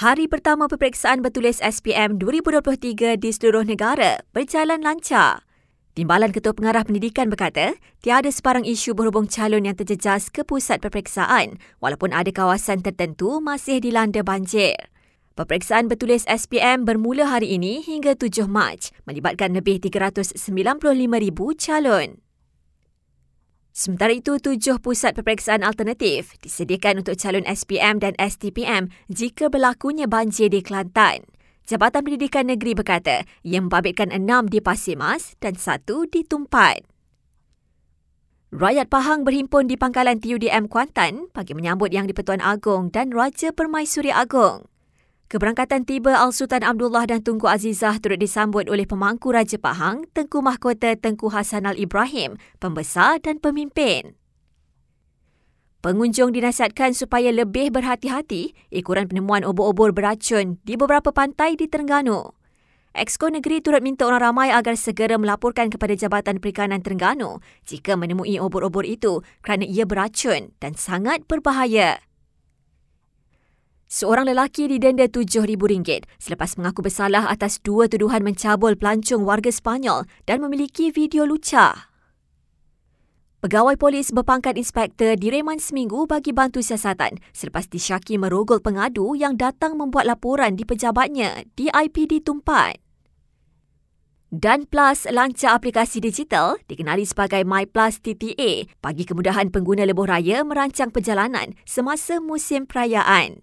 [0.00, 5.44] Hari pertama peperiksaan bertulis SPM 2023 di seluruh negara berjalan lancar.
[5.92, 11.60] Timbalan Ketua Pengarah Pendidikan berkata, tiada sebarang isu berhubung calon yang terjejas ke pusat peperiksaan
[11.84, 14.72] walaupun ada kawasan tertentu masih dilanda banjir.
[15.36, 20.96] Peperiksaan bertulis SPM bermula hari ini hingga 7 Mac melibatkan lebih 395,000
[21.60, 22.24] calon.
[23.70, 30.50] Sementara itu, tujuh pusat peperiksaan alternatif disediakan untuk calon SPM dan STPM jika berlakunya banjir
[30.50, 31.22] di Kelantan.
[31.70, 36.82] Jabatan Pendidikan Negeri berkata ia membabitkan enam di Pasir Mas dan satu di Tumpat.
[38.50, 44.10] Rakyat Pahang berhimpun di pangkalan TUDM Kuantan bagi menyambut Yang di-Pertuan Agong dan Raja Permaisuri
[44.10, 44.66] Agong.
[45.30, 50.98] Keberangkatan tiba Al-Sultan Abdullah dan Tunku Azizah turut disambut oleh pemangku Raja Pahang, Tengku Mahkota
[50.98, 54.18] Tengku Hasan Al-Ibrahim, pembesar dan pemimpin.
[55.86, 62.34] Pengunjung dinasihatkan supaya lebih berhati-hati ikuran penemuan obor-obor beracun di beberapa pantai di Terengganu.
[62.90, 67.38] Exco Negeri turut minta orang ramai agar segera melaporkan kepada Jabatan Perikanan Terengganu
[67.70, 72.02] jika menemui obor-obor itu kerana ia beracun dan sangat berbahaya.
[73.90, 80.38] Seorang lelaki didenda RM7,000 selepas mengaku bersalah atas dua tuduhan mencabul pelancong warga Sepanyol dan
[80.38, 81.90] memiliki video lucah.
[83.42, 89.74] Pegawai polis berpangkat inspektor direman seminggu bagi bantu siasatan selepas disyaki merogol pengadu yang datang
[89.74, 92.78] membuat laporan di pejabatnya di IPD Tumpat.
[94.30, 100.94] Dan Plus lancar aplikasi digital dikenali sebagai MyPlus TTA bagi kemudahan pengguna lebuh raya merancang
[100.94, 103.42] perjalanan semasa musim perayaan.